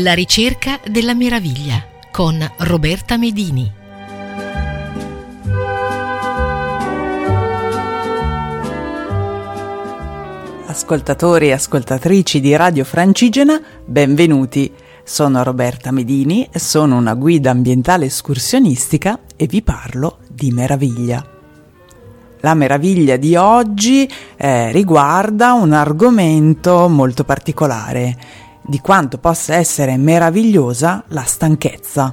[0.00, 3.72] La ricerca della meraviglia con Roberta Medini.
[10.66, 14.70] Ascoltatori e ascoltatrici di Radio Francigena, benvenuti.
[15.02, 21.24] Sono Roberta Medini, sono una guida ambientale escursionistica e vi parlo di meraviglia.
[22.40, 31.04] La meraviglia di oggi eh, riguarda un argomento molto particolare di quanto possa essere meravigliosa
[31.08, 32.12] la stanchezza.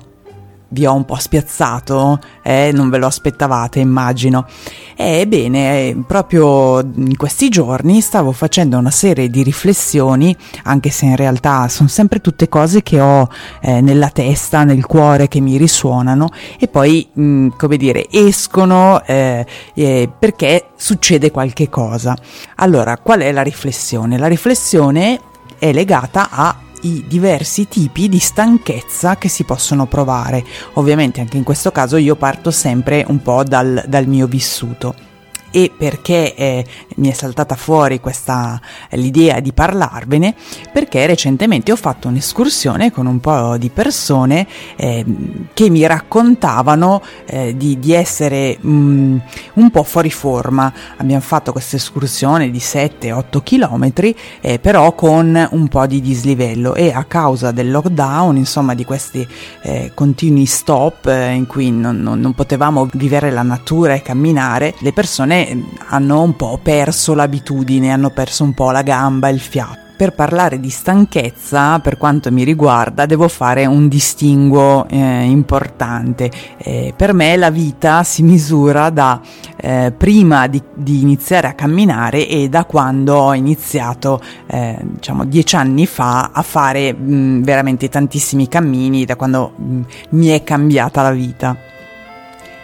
[0.74, 4.48] Vi ho un po' spiazzato, eh, non ve lo aspettavate, immagino.
[4.96, 11.68] Ebbene, proprio in questi giorni stavo facendo una serie di riflessioni, anche se in realtà
[11.68, 13.30] sono sempre tutte cose che ho
[13.62, 19.04] eh, nella testa, nel cuore, che mi risuonano e poi, mh, mm, come dire, escono
[19.06, 22.18] eh, eh, perché succede qualche cosa.
[22.56, 24.18] Allora, qual è la riflessione?
[24.18, 25.20] La riflessione
[25.64, 30.44] è legata ai diversi tipi di stanchezza che si possono provare.
[30.74, 35.13] Ovviamente anche in questo caso io parto sempre un po' dal, dal mio vissuto
[35.56, 36.66] e perché eh,
[36.96, 38.60] mi è saltata fuori questa
[38.92, 40.34] l'idea di parlarvene
[40.72, 45.06] perché recentemente ho fatto un'escursione con un po' di persone eh,
[45.54, 49.18] che mi raccontavano eh, di, di, essere mh, mm,
[49.54, 50.74] un po' fuori forma.
[50.98, 56.92] Abbiamo fatto questa escursione di 7-8 km eh, però con un po' di dislivello e
[56.92, 59.28] a causa del lockdown insomma di questi
[59.62, 64.74] eh, continui stop eh, in cui non, non, non potevamo vivere la natura e camminare
[64.80, 65.43] le persone
[65.88, 69.82] hanno un po' perso l'abitudine, hanno perso un po' la gamba, il fiato.
[69.96, 76.32] Per parlare di stanchezza, per quanto mi riguarda, devo fare un distinguo eh, importante.
[76.58, 79.22] Eh, per me la vita si misura da
[79.56, 85.56] eh, prima di, di, iniziare a camminare e da quando ho iniziato, eh, diciamo, dieci
[85.56, 91.12] anni fa a fare mh, veramente tantissimi cammini, da quando mh, mi è cambiata la
[91.12, 91.72] vita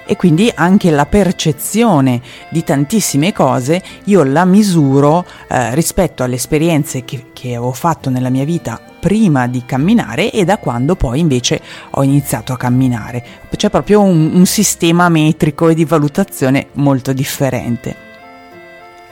[0.09, 7.05] e quindi anche la percezione di tantissime cose io la misuro eh, rispetto alle esperienze
[7.05, 11.61] che, che ho fatto nella mia vita prima di camminare e da quando poi invece
[11.91, 13.23] ho iniziato a camminare.
[13.55, 18.07] C'è proprio un, un sistema metrico e di valutazione molto differente.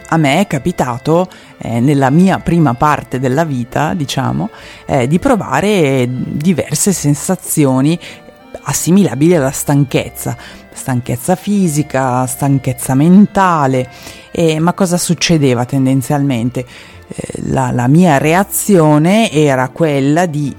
[0.10, 4.50] A me è capitato eh, nella mia prima parte della vita, diciamo,
[4.88, 8.00] eh, di provare diverse sensazioni
[8.64, 10.36] assimilabili alla stanchezza,
[10.78, 13.90] stanchezza fisica, stanchezza mentale.
[14.32, 16.66] E, ma cosa succedeva tendenzialmente?
[17.08, 20.56] Eh, la, la mia reazione era quella di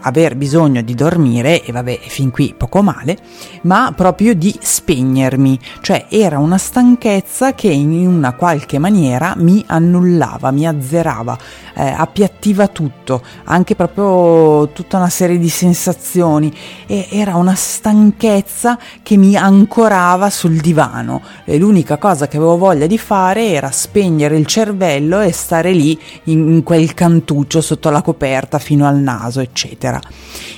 [0.00, 3.16] aver bisogno di dormire, e vabbè, fin qui poco male,
[3.62, 10.50] ma proprio di spegnermi, cioè era una stanchezza che in una qualche maniera mi annullava,
[10.50, 11.36] mi azzerava,
[11.74, 16.52] eh, appiattiva tutto, anche proprio tutta una serie di sensazioni,
[16.86, 22.86] e era una stanchezza che mi ancorava sul divano, e l'unica cosa che avevo voglia
[22.86, 28.02] di fare era spegnere il cervello e stare lì in, in quel cantuccio sotto la
[28.02, 30.00] coperta fino al naso, eccetera eccetera.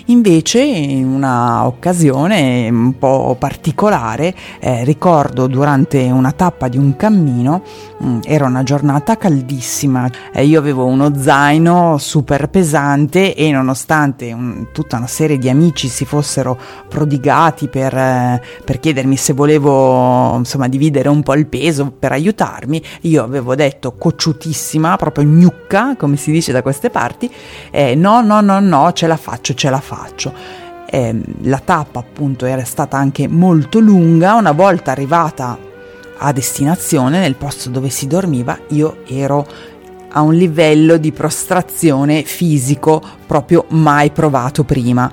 [0.06, 7.62] Invece in una occasione un po' particolare, eh, ricordo durante una tappa di un cammino,
[7.98, 14.32] mh, mm, era una giornata caldissima, eh, io avevo uno zaino super pesante e nonostante
[14.32, 16.58] un, tutta una serie di amici si fossero
[16.88, 22.82] prodigati per, eh, per chiedermi se volevo insomma dividere un po' il peso per aiutarmi,
[23.02, 27.30] io avevo detto cocciutissima, proprio gnucca come si dice da queste parti,
[27.70, 30.32] eh, no no no no ce la faccio, ce la faccio.
[30.90, 35.56] Eh, la tappa appunto era stata anche molto lunga, una volta arrivata
[36.18, 39.46] a destinazione, nel posto dove si dormiva, io ero
[40.12, 45.10] a un livello di prostrazione fisico proprio mai provato prima.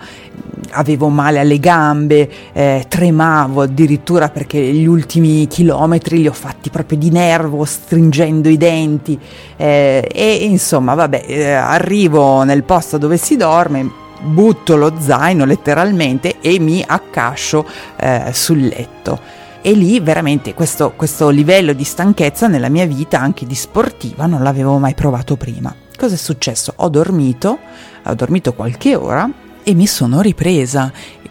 [0.77, 6.99] Avevo male alle gambe, eh, tremavo addirittura perché gli ultimi chilometri li ho fatti proprio
[6.99, 9.19] di nervo, stringendo i denti
[9.55, 13.89] eh, e insomma vabbè, eh, arrivo nel posto dove si dorme,
[14.21, 17.65] butto lo zaino letteralmente e mi accascio
[17.95, 19.19] eh, sul letto.
[19.63, 24.43] E lì veramente questo, questo livello di stanchezza nella mia vita, anche di sportiva, non
[24.43, 25.73] l'avevo mai provato prima.
[25.97, 26.71] Cosa è successo?
[26.75, 27.57] Ho dormito,
[28.03, 29.27] ho dormito qualche ora
[29.67, 30.89] e mi sono ripresa.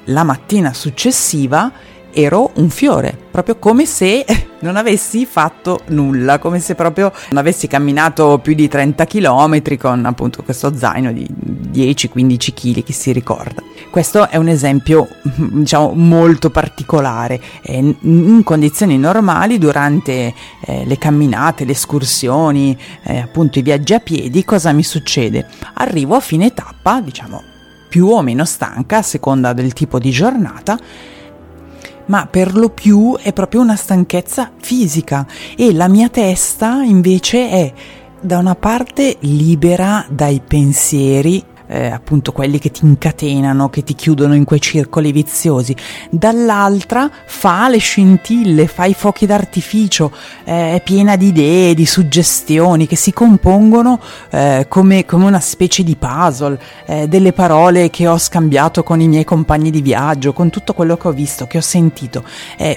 [0.09, 1.73] La mattina successiva
[2.13, 4.27] ero un fiore, proprio come se
[4.61, 10.05] non avessi fatto nulla, come se proprio non avessi camminato più di 30 km con
[10.05, 11.27] appunto questo zaino di
[11.73, 13.63] 10-15 kg, chi si ricorda.
[13.91, 17.41] Questo è un esempio, diciamo, molto particolare.
[17.69, 24.45] in condizioni normali, durante eh, le camminate, le escursioni, eh, appunto i viaggi a piedi,
[24.45, 25.47] cosa mi succede?
[25.73, 27.55] Arrivo a fine tappa, diciamo
[27.89, 30.79] più o meno stanca a seconda del tipo di giornata,
[32.07, 35.27] ma per lo più è proprio una stanchezza fisica.
[35.57, 37.73] E la mia testa invece è
[38.21, 44.35] da una parte libera dai pensieri eh, appunto quelli che ti incatenano, che ti chiudono
[44.35, 45.75] in quei circoli viziosi,
[46.11, 50.13] dall'altra fa le scintille, fa i fuochi d'artificio,
[50.45, 55.83] eh, è piena di idee, di suggestioni che si compongono eh, come, come, una specie
[55.83, 60.51] di puzzle, eh, delle parole che ho scambiato con i miei compagni di viaggio, con
[60.51, 62.25] tutto quello che ho visto, che ho sentito,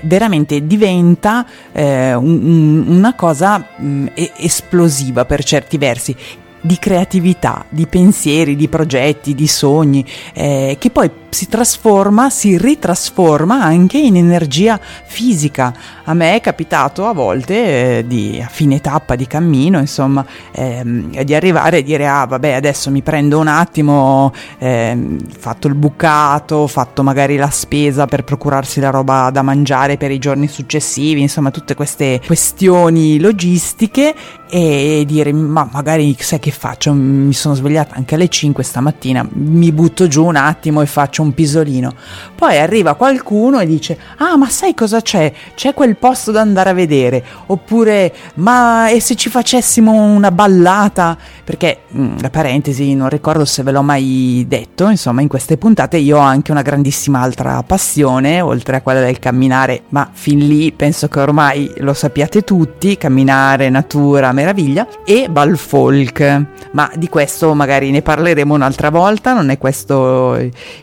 [0.04, 4.08] veramente diventa eh, un, un, una cosa mh, mm,
[4.38, 6.16] esplosiva per certi versi
[6.62, 13.62] di creatività, di pensieri, di progetti, di sogni, eh, che poi si trasforma, si ritrasforma
[13.62, 15.74] anche in energia fisica.
[16.06, 21.22] A me è capitato a volte eh, di, a fine tappa di cammino, insomma, ehm,
[21.24, 26.68] di arrivare e dire ah vabbè adesso mi prendo un attimo, ehm, fatto il bucato,
[26.68, 31.52] fatto magari la spesa per procurarsi la roba da mangiare per i giorni successivi, insomma
[31.52, 34.16] tutte queste questioni logistiche
[34.50, 39.72] e dire ma magari sai che faccio, mi sono svegliata anche alle 5 stamattina, mi
[39.72, 41.94] butto giù un attimo e faccio un pisolino.
[42.36, 45.32] Poi arriva qualcuno e dice: Ah, ma sai cosa c'è?
[45.56, 47.24] C'è quel posto da andare a vedere.
[47.48, 51.18] Oppure, ma e se ci facessimo una ballata?
[51.44, 55.98] Perché, mm, la parentesi, non ricordo se ve l'ho mai detto, insomma, in queste puntate
[55.98, 60.72] io ho anche una grandissima altra passione, oltre a quella del camminare, ma fin lì
[60.72, 66.46] penso che ormai lo sappiate tutti: camminare, natura, meraviglia, e bal folk.
[66.72, 70.36] Ma di questo magari ne parleremo un'altra volta, non è questo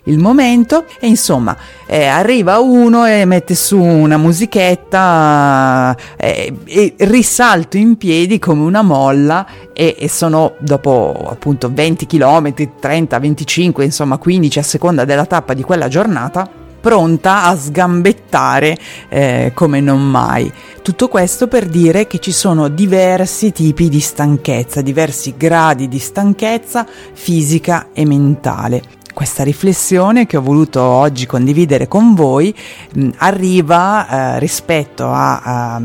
[0.05, 1.57] il momento e insomma
[1.87, 8.83] eh, arriva uno e mette su una musichetta eh, e risalto in piedi come una
[8.83, 15.27] molla e, e sono dopo appunto 20 km, 30, 25, insomma 15 a seconda della
[15.27, 18.77] tappa di quella giornata pronta a sgambettare
[19.09, 20.53] eh, come non mai.
[20.83, 26.87] Tutto questo per dire che ci sono diversi tipi di stanchezza, diversi gradi di stanchezza
[27.13, 32.55] fisica e mentale questa riflessione che ho voluto oggi condividere con voi
[32.93, 35.81] mh, arriva eh, rispetto a, a,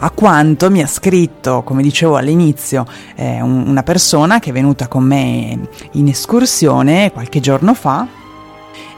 [0.00, 2.84] a, quanto mi ha scritto, come dicevo all'inizio,
[3.14, 5.60] eh, un, una persona che è venuta con me
[5.92, 8.04] in escursione qualche giorno fa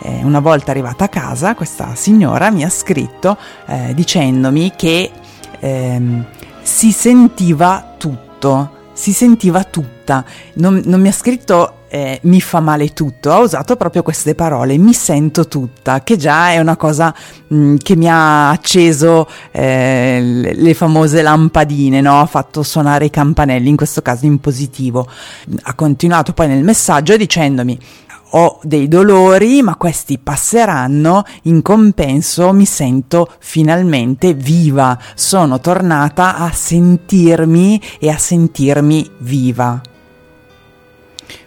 [0.05, 3.37] eh, una volta arrivata a casa, questa signora mi ha scritto
[3.67, 5.11] eh, dicendomi che
[5.59, 6.25] ehm,
[6.63, 10.25] si sentiva tutto, si sentiva tutta.
[10.55, 14.77] Non, non mi ha scritto eh, mi fa male tutto, ha usato proprio queste parole,
[14.79, 17.15] mi sento tutta, che già è una cosa
[17.47, 22.19] mh, mm, che mi ha acceso eh, le, famose lampadine, no?
[22.19, 25.07] ha fatto suonare i campanelli, in questo caso in positivo.
[25.63, 27.79] Ha continuato poi nel messaggio dicendomi
[28.31, 36.51] ho dei dolori, ma questi passeranno, in compenso mi sento finalmente viva, sono tornata a
[36.51, 39.81] sentirmi e a sentirmi viva.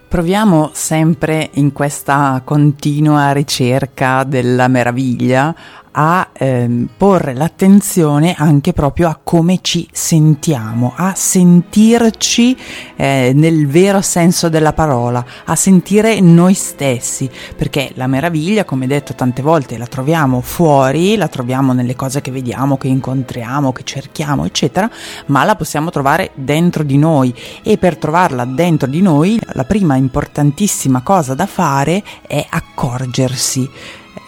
[0.08, 5.54] Proviamo sempre in questa continua ricerca della meraviglia
[5.92, 12.58] a ehm, porre l'attenzione anche proprio a come ci sentiamo, a sentirci
[12.96, 19.16] eh, nel vero senso della parola, a sentire noi stessi, perché la meraviglia, come detto
[19.16, 24.46] tante volte, la troviamo fuori, la troviamo nelle cose che vediamo, che incontriamo, che cerchiamo,
[24.46, 24.90] eccetera,
[25.28, 27.34] ma la possiamo trovare dentro di noi.
[27.64, 33.70] E per trovarla dentro di noi la prima importantissima cosa da fare è accorgersi,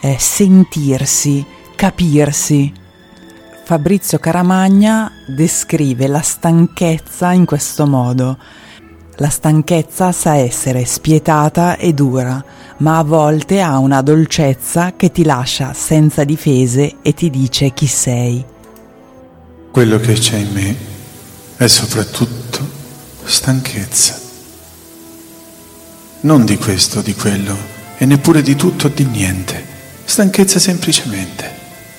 [0.01, 1.45] eh, sentirsi
[1.79, 2.73] capirsi.
[3.63, 8.37] Fabrizio Caramagna descrive la stanchezza in questo modo.
[9.15, 12.43] La stanchezza sa essere spietata e dura,
[12.79, 17.87] ma a volte ha una dolcezza che ti lascia senza difese e ti dice chi
[17.87, 18.43] sei.
[19.71, 20.75] Quello che c'è in me
[21.55, 22.59] è soprattutto
[23.23, 24.19] stanchezza.
[26.21, 27.55] Non di questo, di quello,
[27.97, 29.77] e neppure di tutto o di niente.
[30.09, 31.47] Stanchezza semplicemente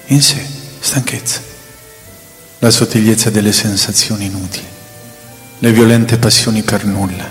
[0.06, 0.44] in sé
[0.80, 1.40] stanchezza,
[2.58, 4.66] la sottigliezza delle sensazioni inutili,
[5.60, 7.30] le violente passioni per nulla,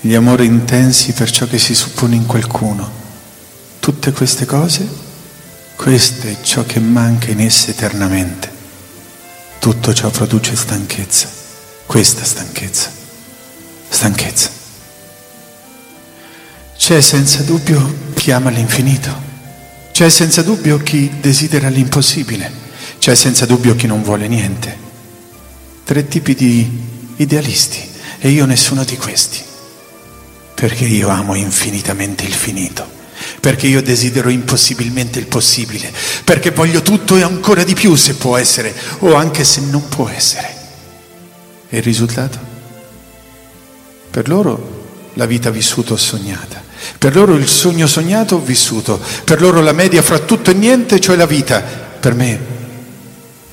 [0.00, 2.90] gli amori intensi per ciò che si suppone in qualcuno.
[3.78, 4.84] Tutte queste cose,
[5.76, 8.50] questo è ciò che manca in esse eternamente.
[9.60, 11.28] Tutto ciò produce stanchezza,
[11.86, 12.90] questa stanchezza,
[13.88, 14.50] stanchezza.
[16.76, 19.27] C'è senza dubbio chi ama l'infinito
[19.98, 22.48] c'è senza dubbio chi desidera l'impossibile,
[23.00, 24.78] c'è senza dubbio chi non vuole niente.
[25.82, 26.70] Tre tipi di
[27.16, 27.80] idealisti
[28.20, 29.40] e io nessuno di questi.
[30.54, 32.86] Perché io amo infinitamente il finito
[33.40, 38.36] perché io desidero impossibilmente il possibile, perché voglio tutto e ancora di più se può
[38.36, 40.54] essere o anche se non può essere.
[41.68, 42.38] E il risultato?
[44.10, 46.57] Per loro la vita vissuta o sognata,
[46.98, 51.00] per loro il sogno sognato o vissuto, per loro la media fra tutto e niente,
[51.00, 52.38] cioè la vita, per me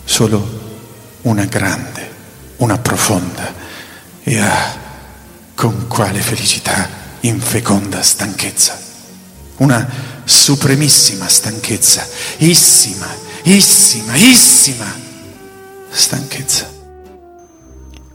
[0.03, 0.63] solo
[1.21, 2.09] una grande,
[2.57, 3.53] una profonda
[4.23, 4.77] e ah,
[5.53, 8.85] con quale felicità in feconda stanchezza
[9.57, 9.87] una
[10.25, 12.05] supremissima stanchezza,
[12.37, 13.07] issima,
[13.43, 14.93] issima, issima
[15.89, 16.84] stanchezza.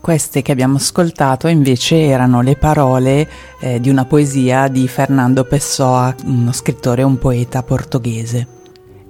[0.00, 3.28] Queste che abbiamo ascoltato invece erano le parole
[3.60, 8.58] eh, di una poesia di Fernando Pessoa, uno scrittore e un poeta portoghese.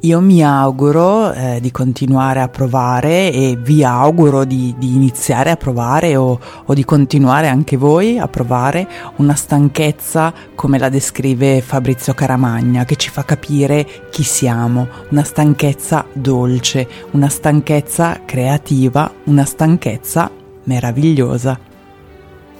[0.00, 5.56] Io mi auguro eh, di continuare a provare e vi auguro di, di iniziare a
[5.56, 12.14] provare o, o, di continuare anche voi a provare una stanchezza come la descrive Fabrizio
[12.14, 20.30] Caramagna, che ci fa capire chi siamo, una stanchezza dolce, una stanchezza creativa, una stanchezza
[20.70, 21.58] meravigliosa.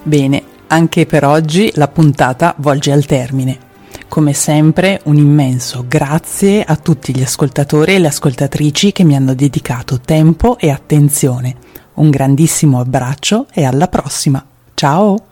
[0.03, 3.69] Bene, anche per oggi la puntata volge al termine.
[4.09, 9.33] Come sempre un immenso grazie a tutti gli ascoltatori e le ascoltatrici che mi hanno
[9.33, 11.55] dedicato tempo e attenzione.
[11.95, 14.43] Un grandissimo abbraccio e alla prossima.
[14.73, 15.30] Ciao!